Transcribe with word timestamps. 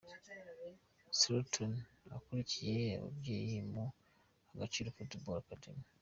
Straton 1.17 1.73
ukuriye 2.17 2.85
ababyeyi 2.99 3.57
mu 3.73 3.85
Agaciro 4.51 4.89
Football 4.95 5.41
Academy. 5.47 5.83